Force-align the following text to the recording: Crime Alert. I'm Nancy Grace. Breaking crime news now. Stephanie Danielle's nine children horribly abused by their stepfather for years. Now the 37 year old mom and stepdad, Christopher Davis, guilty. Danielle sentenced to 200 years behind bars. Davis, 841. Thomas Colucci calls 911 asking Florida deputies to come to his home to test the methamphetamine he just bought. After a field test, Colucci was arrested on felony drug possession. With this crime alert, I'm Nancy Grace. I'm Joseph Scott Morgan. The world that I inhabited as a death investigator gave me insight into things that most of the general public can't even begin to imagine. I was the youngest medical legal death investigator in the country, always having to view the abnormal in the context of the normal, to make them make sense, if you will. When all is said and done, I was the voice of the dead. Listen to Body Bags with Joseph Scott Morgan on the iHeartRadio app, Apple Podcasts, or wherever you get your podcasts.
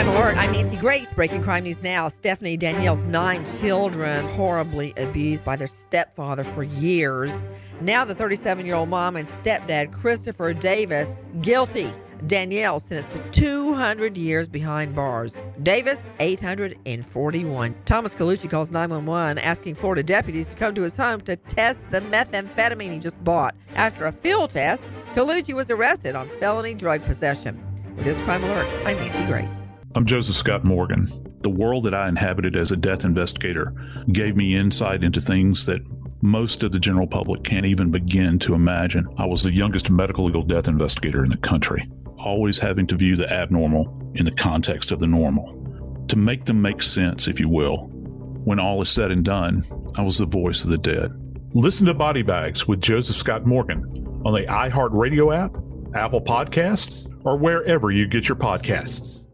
Crime 0.00 0.16
Alert. 0.16 0.38
I'm 0.38 0.52
Nancy 0.52 0.78
Grace. 0.78 1.12
Breaking 1.12 1.42
crime 1.42 1.64
news 1.64 1.82
now. 1.82 2.08
Stephanie 2.08 2.56
Danielle's 2.56 3.04
nine 3.04 3.44
children 3.60 4.26
horribly 4.28 4.94
abused 4.96 5.44
by 5.44 5.56
their 5.56 5.66
stepfather 5.66 6.42
for 6.42 6.62
years. 6.62 7.42
Now 7.82 8.06
the 8.06 8.14
37 8.14 8.64
year 8.64 8.76
old 8.76 8.88
mom 8.88 9.16
and 9.16 9.28
stepdad, 9.28 9.92
Christopher 9.92 10.54
Davis, 10.54 11.20
guilty. 11.42 11.92
Danielle 12.26 12.80
sentenced 12.80 13.14
to 13.14 13.42
200 13.42 14.16
years 14.16 14.48
behind 14.48 14.94
bars. 14.94 15.36
Davis, 15.62 16.08
841. 16.18 17.74
Thomas 17.84 18.14
Colucci 18.14 18.48
calls 18.48 18.72
911 18.72 19.36
asking 19.36 19.74
Florida 19.74 20.02
deputies 20.02 20.48
to 20.48 20.56
come 20.56 20.72
to 20.76 20.82
his 20.82 20.96
home 20.96 21.20
to 21.22 21.36
test 21.36 21.90
the 21.90 22.00
methamphetamine 22.00 22.90
he 22.90 22.98
just 22.98 23.22
bought. 23.22 23.54
After 23.74 24.06
a 24.06 24.12
field 24.12 24.48
test, 24.48 24.82
Colucci 25.12 25.52
was 25.52 25.70
arrested 25.70 26.14
on 26.16 26.30
felony 26.38 26.72
drug 26.72 27.04
possession. 27.04 27.62
With 27.96 28.06
this 28.06 28.22
crime 28.22 28.42
alert, 28.44 28.66
I'm 28.86 28.96
Nancy 28.96 29.26
Grace. 29.26 29.66
I'm 29.96 30.06
Joseph 30.06 30.36
Scott 30.36 30.62
Morgan. 30.62 31.08
The 31.40 31.50
world 31.50 31.82
that 31.82 31.94
I 31.94 32.08
inhabited 32.08 32.54
as 32.54 32.70
a 32.70 32.76
death 32.76 33.04
investigator 33.04 33.74
gave 34.12 34.36
me 34.36 34.54
insight 34.54 35.02
into 35.02 35.20
things 35.20 35.66
that 35.66 35.80
most 36.22 36.62
of 36.62 36.70
the 36.70 36.78
general 36.78 37.08
public 37.08 37.42
can't 37.42 37.66
even 37.66 37.90
begin 37.90 38.38
to 38.40 38.54
imagine. 38.54 39.08
I 39.18 39.26
was 39.26 39.42
the 39.42 39.52
youngest 39.52 39.90
medical 39.90 40.26
legal 40.26 40.44
death 40.44 40.68
investigator 40.68 41.24
in 41.24 41.30
the 41.30 41.38
country, 41.38 41.90
always 42.18 42.56
having 42.56 42.86
to 42.86 42.94
view 42.94 43.16
the 43.16 43.32
abnormal 43.32 44.12
in 44.14 44.24
the 44.24 44.30
context 44.30 44.92
of 44.92 45.00
the 45.00 45.08
normal, 45.08 46.04
to 46.06 46.16
make 46.16 46.44
them 46.44 46.62
make 46.62 46.82
sense, 46.82 47.26
if 47.26 47.40
you 47.40 47.48
will. 47.48 47.88
When 48.44 48.60
all 48.60 48.80
is 48.82 48.90
said 48.90 49.10
and 49.10 49.24
done, 49.24 49.66
I 49.98 50.02
was 50.02 50.18
the 50.18 50.24
voice 50.26 50.62
of 50.62 50.70
the 50.70 50.78
dead. 50.78 51.10
Listen 51.52 51.86
to 51.86 51.94
Body 51.94 52.22
Bags 52.22 52.68
with 52.68 52.80
Joseph 52.80 53.16
Scott 53.16 53.44
Morgan 53.44 53.82
on 54.24 54.34
the 54.34 54.46
iHeartRadio 54.46 55.36
app, 55.36 55.56
Apple 55.96 56.20
Podcasts, 56.20 57.12
or 57.24 57.36
wherever 57.36 57.90
you 57.90 58.06
get 58.06 58.28
your 58.28 58.36
podcasts. 58.36 59.26